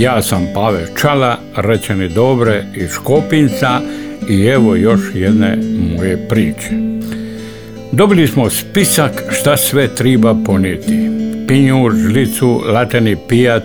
[0.00, 3.80] Ja sam Pave Čala, rečeni dobre iz Škopinca
[4.28, 5.58] i evo još jedne
[5.96, 6.68] moje priče.
[7.92, 11.10] Dobili smo spisak šta sve treba ponijeti.
[11.48, 13.62] Pinjur, žlicu, lateni pijat,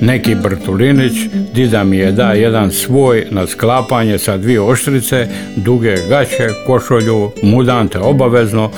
[0.00, 1.12] neki Brtulinić,
[1.54, 7.98] dida mi je da jedan svoj na sklapanje sa dvije oštrice, duge gaće, košolju, mudante
[7.98, 8.70] obavezno,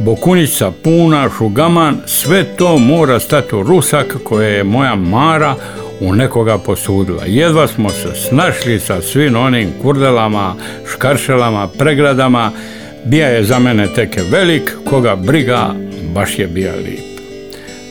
[0.00, 5.54] Bokunjica puna, šugaman, sve to mora stati u rusak koje je moja Mara
[6.00, 7.22] u nekoga posudila.
[7.26, 10.54] Jedva smo se snašli sa svim onim kurdelama,
[10.92, 12.52] škaršelama, pregradama.
[13.04, 15.74] Bija je za mene teke velik, koga briga,
[16.14, 17.08] baš je bija lip.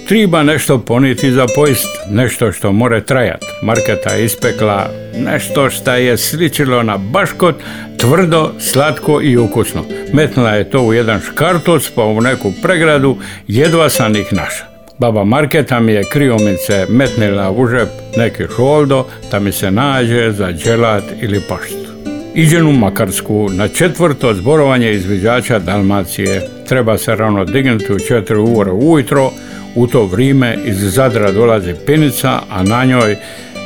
[0.07, 3.45] Triba nešto poniti za pojist, nešto što more trajat.
[3.63, 7.55] Marketa je ispekla nešto što je sličilo na baškot,
[7.97, 9.85] tvrdo, slatko i ukusno.
[10.13, 13.17] Metnula je to u jedan škartoc pa u neku pregradu,
[13.47, 14.66] jedva sam ih naša.
[14.99, 20.53] Baba Marketa mi je kriomice metnila u žep neki šoldo da mi se nađe za
[20.53, 21.87] dželat ili paštu.
[22.35, 26.49] Iđen u Makarsku na četvrto zborovanje izviđača Dalmacije.
[26.67, 29.31] Treba se ravno dignuti u četiri ura ujutro,
[29.75, 33.15] u to vrijeme iz Zadra dolazi pinica, a na njoj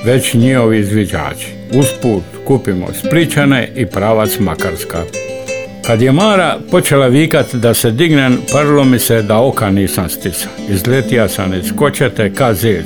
[0.06, 1.48] već njihovi izviđači.
[1.74, 5.04] Usput kupimo spričane i pravac Makarska.
[5.92, 10.48] Kad je Mara počela vikat da se dignem, parilo mi se da oka nisam stisa.
[10.70, 12.86] Izletija sam iz kočete ka zec.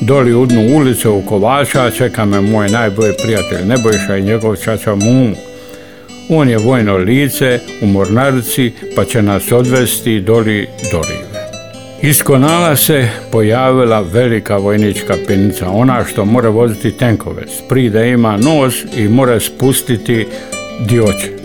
[0.00, 4.94] Doli u dnu ulice u Kovača čeka me moj najbolji prijatelj Nebojša i njegov čača
[4.94, 5.30] Mu.
[6.28, 11.50] On je vojno lice u Mornarici pa će nas odvesti doli do Rive.
[12.02, 12.22] Iz
[12.76, 17.42] se pojavila velika vojnička pinica, ona što mora voziti tenkove.
[17.58, 20.26] Spri da ima nos i mora spustiti
[20.88, 21.39] dioče.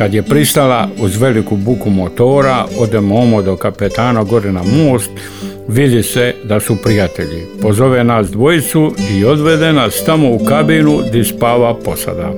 [0.00, 5.10] Kad je pristala uz veliku buku motora, odemo omo do kapetana gore na most,
[5.68, 7.46] vidi se da su prijatelji.
[7.62, 12.32] Pozove nas dvojicu i odvede nas tamo u kabinu gdje spava posada.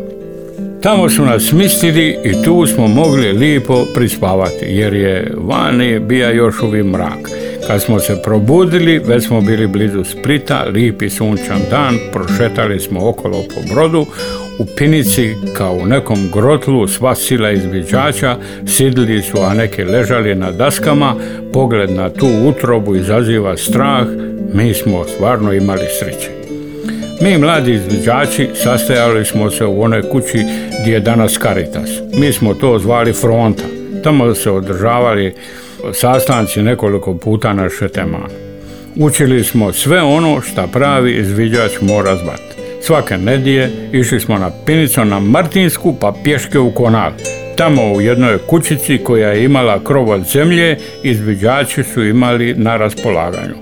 [0.82, 6.62] Tamo su nas smistili i tu smo mogli lipo prispavati, jer je vani bija još
[6.62, 7.30] uvijek mrak.
[7.66, 13.36] Kad smo se probudili, već smo bili blizu Splita, lipi sunčan dan, prošetali smo okolo
[13.54, 14.06] po brodu,
[14.62, 18.36] u pinici kao u nekom grotlu sva sila izviđača,
[18.66, 21.14] sidili su, a neki ležali na daskama,
[21.52, 24.06] pogled na tu utrobu izaziva strah,
[24.54, 26.30] mi smo stvarno imali sreće.
[27.20, 30.44] Mi mladi izviđači sastajali smo se u onoj kući
[30.80, 31.90] gdje je danas Caritas.
[32.18, 33.62] Mi smo to zvali fronta.
[34.04, 35.34] Tamo se održavali
[35.92, 38.28] sastanci nekoliko puta na šetemanu.
[38.96, 42.51] Učili smo sve ono što pravi izviđač mora zvat.
[42.82, 47.12] Svake nedije išli smo na Pinicu na Martinsku pa pješke u Konal.
[47.56, 53.54] Tamo u jednoj kućici koja je imala krov od zemlje, izviđači su imali na raspolaganju.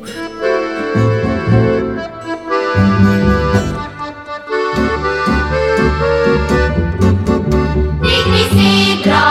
[8.03, 9.30] Diži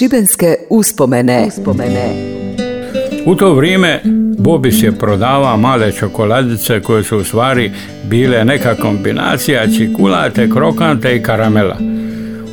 [0.00, 1.46] Šibenske uspomene.
[1.48, 2.08] uspomene.
[3.26, 4.00] U to vrijeme
[4.38, 7.70] Bobis je prodavao male čokoladice koje su u stvari
[8.04, 11.76] bile neka kombinacija čikulate, krokante i karamela.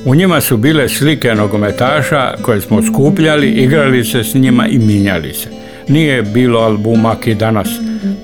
[0.05, 5.33] U njima su bile slike nogometaša koje smo skupljali, igrali se s njima i minjali
[5.33, 5.49] se.
[5.87, 7.69] Nije bilo albumak i danas.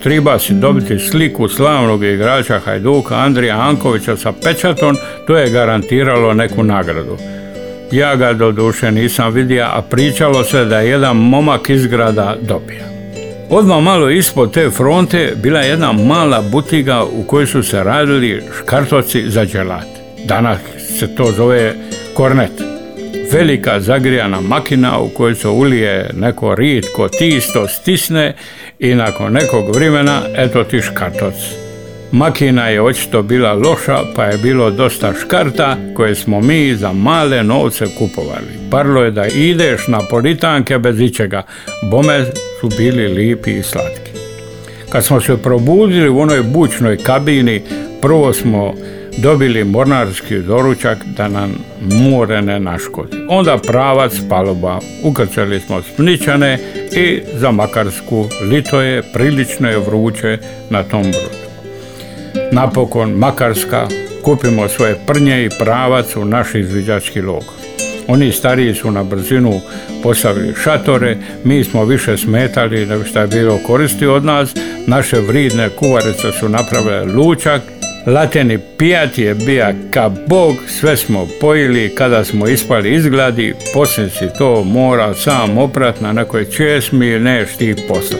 [0.01, 4.95] Treba si dobiti sliku slavnog igrača Hajduka Andrija Ankovića sa pečatom,
[5.27, 7.17] to je garantiralo neku nagradu.
[7.93, 12.35] Ja ga do duše nisam vidio, a pričalo se da je jedan momak iz grada
[12.41, 12.83] dobio.
[13.49, 18.43] Odmah malo ispod te fronte bila je jedna mala butiga u kojoj su se radili
[18.59, 19.87] škartoci za dželat.
[20.25, 20.57] Danas
[20.99, 21.73] se to zove
[22.13, 22.51] kornet.
[23.31, 28.35] Velika zagrijana makina u kojoj se ulije neko ritko tisto stisne
[28.79, 31.62] i nakon nekog vremena eto ti škartoc.
[32.13, 37.43] Makina je očito bila loša pa je bilo dosta škarta koje smo mi za male
[37.43, 38.69] novce kupovali.
[38.71, 41.43] Parlo je da ideš na politanke bez ičega,
[41.91, 42.25] bome
[42.59, 44.11] su bili lipi i slatki.
[44.89, 47.61] Kad smo se probudili u onoj bučnoj kabini,
[48.01, 48.73] prvo smo
[49.17, 53.17] dobili mornarski doručak da nam more ne naškodi.
[53.29, 56.59] Onda pravac paluba, ukrcali smo spničane
[56.95, 60.37] i za Makarsku lito je prilično je vruće
[60.69, 61.42] na tom brodu.
[62.51, 63.87] Napokon Makarska,
[64.23, 67.53] kupimo svoje prnje i pravac u naš izviđački logor.
[68.07, 69.61] Oni stariji su na brzinu
[70.03, 74.53] postavili šatore, mi smo više smetali nego što je bilo koristi od nas,
[74.87, 77.61] naše vridne kuvarice su napravile lučak
[78.05, 84.25] Lateni pijat je bija ka bog, sve smo pojili, kada smo ispali izgladi, poslije si
[84.37, 87.49] to mora sam oprat na nekoj česmi ili neš
[87.87, 88.19] posla.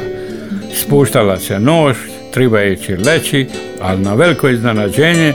[0.76, 1.98] Spuštala se nož,
[2.34, 3.48] treba ići leći,
[3.82, 5.34] ali na veliko iznenađenje,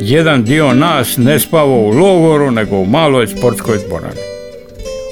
[0.00, 4.20] jedan dio nas ne spavao u logoru, nego u maloj sportskoj dvorani.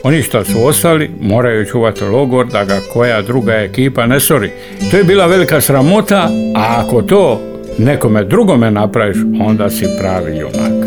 [0.05, 4.51] Oni što su ostali moraju čuvati logor da ga koja druga ekipa ne sori.
[4.91, 7.41] To je bila velika sramota, a ako to
[7.79, 10.87] nekome drugome napraviš, onda si pravi junak.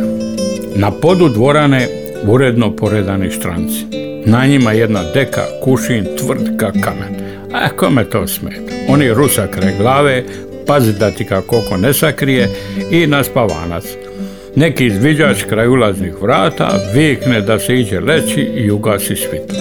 [0.75, 1.87] Na podu dvorane
[2.27, 3.85] uredno poredani štranci.
[4.25, 7.26] Na njima jedna deka, kušin, tvrd ka kamen.
[7.53, 8.73] A kome to smeta?
[8.89, 10.23] Oni rusa kraj glave,
[10.67, 12.49] pazi da ti kako ne sakrije
[12.91, 13.83] i na spavanac.
[14.55, 19.59] Neki izviđač kraj ulaznih vrata vikne da se iđe leći i ugasi svjetlo.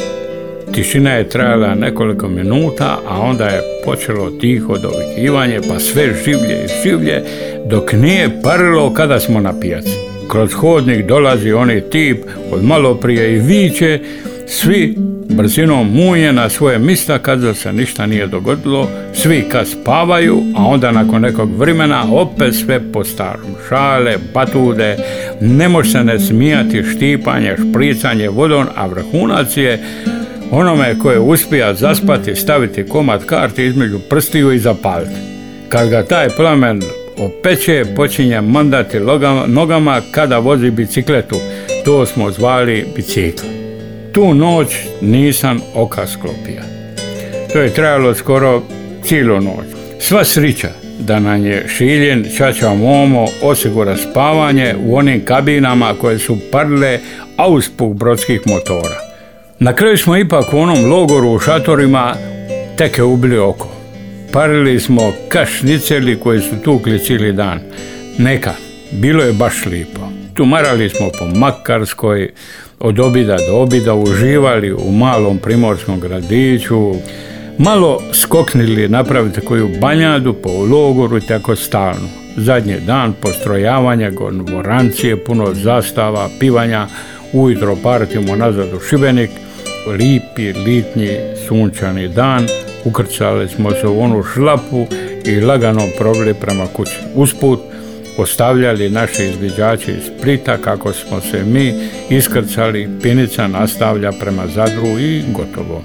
[0.75, 6.69] Tišina je trajala nekoliko minuta, a onda je počelo tiho dovikivanje, pa sve življe i
[6.83, 7.23] življe,
[7.67, 9.99] dok nije parilo kada smo na pijaci.
[10.31, 14.01] Kroz hodnik dolazi onaj tip od malo prije i viće,
[14.47, 14.97] svi
[15.37, 20.93] brzinom munje na svoje mista kad se ništa nije dogodilo, svi kad spavaju, a onda
[20.93, 23.55] nakon nekog vremena opet sve po starom.
[23.69, 24.97] Šale, batude,
[25.41, 29.83] ne može se ne smijati štipanje, špricanje vodom, a vrhunac je
[30.51, 35.21] onome koje uspija zaspati, staviti komad karti između prstiju i zapaliti.
[35.69, 36.83] Kad ga taj plamen
[37.19, 38.99] opeče, počinje mandati
[39.47, 41.37] nogama kada vozi bicikletu.
[41.85, 43.56] To smo zvali bicikl.
[44.17, 46.63] Tu noć nisam oka sklopija.
[47.53, 48.63] To je trajalo skoro
[49.05, 49.67] cijelu noć.
[50.01, 50.69] Sva srića
[50.99, 56.99] da nam je Šiljen, Čača Momo osigura spavanje u onim kabinama koje su parle
[57.37, 59.01] auspuh brodskih motora.
[59.59, 62.15] Na kraju smo ipak u onom logoru u šatorima
[62.79, 63.69] teke ubili oko.
[64.33, 67.61] Parili smo kašniceli koji su tukli cijeli dan.
[68.19, 68.55] Neka,
[68.93, 70.01] bilo je baš lipo.
[70.35, 72.31] Tumarali smo po Makarskoj,
[72.81, 76.93] od obida do obida uživali u malom primorskom gradiću,
[77.59, 82.09] malo skoknili napraviti koju banjadu po logoru tako stalno.
[82.37, 86.87] Zadnji dan postrojavanja, govorancije, puno zastava, pivanja,
[87.33, 89.31] ujutro partimo nazad u Šibenik,
[89.99, 91.11] lipi, litnji,
[91.49, 92.47] sunčani dan,
[92.85, 94.87] ukrcali smo se u onu šlapu
[95.25, 96.99] i lagano proveli prema kući.
[97.15, 97.61] Usput
[98.19, 101.75] ostavljali naše izviđače iz Splita kako smo se mi
[102.11, 105.83] iskrcali, pinica nastavlja prema Zadru i gotovo.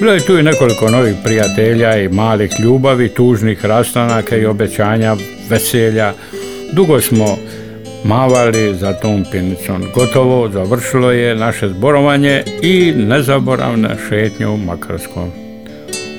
[0.00, 5.16] Bilo je tu i nekoliko novih prijatelja i malih ljubavi, tužnih rastanaka i obećanja,
[5.48, 6.12] veselja.
[6.72, 7.36] Dugo smo
[8.04, 9.84] mavali za tom pinicom.
[9.94, 15.49] Gotovo, završilo je naše zborovanje i nezaboravna šetnja u Makarskom.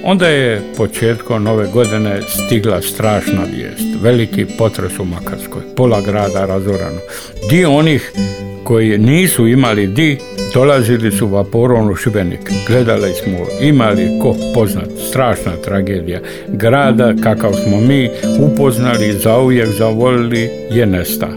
[0.03, 4.01] Onda je početkom nove godine stigla strašna vijest.
[4.01, 5.61] Veliki potres u Makarskoj.
[5.75, 6.99] Pola grada razorano.
[7.49, 8.11] Dio onih
[8.63, 10.17] koji nisu imali di,
[10.53, 12.51] dolazili su vaporom u Šibenik.
[12.67, 16.19] Gledali smo, imali ko poznat, strašna tragedija.
[16.47, 21.29] Grada kakav smo mi upoznali, zauvijek zavolili, je nesta.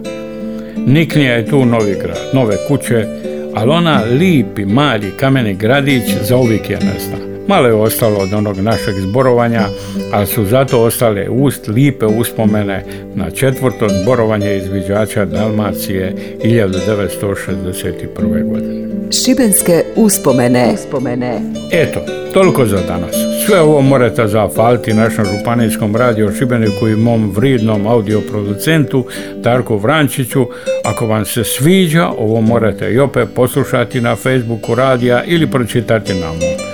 [0.87, 3.06] Niknija je tu novi grad, nove kuće,
[3.54, 7.33] ali ona lipi, mali kameni gradić za uvijek je nestao.
[7.46, 9.68] Malo je ostalo od onog našeg zborovanja,
[10.12, 12.84] ali su zato ostale ust lipe uspomene
[13.14, 18.48] na četvrto zborovanje izviđača Dalmacije 1961.
[18.48, 18.84] godine.
[19.10, 20.70] Šibenske uspomene.
[20.74, 21.40] uspomene.
[21.72, 22.00] Eto,
[22.32, 23.14] toliko za danas.
[23.46, 30.46] Sve ovo morate zafaliti našem županijskom radio Šibeniku i mom vridnom audioproducentu Darku Vrančiću.
[30.84, 36.26] Ako vam se sviđa, ovo morate i opet poslušati na Facebooku radija ili pročitati na
[36.26, 36.73] mom.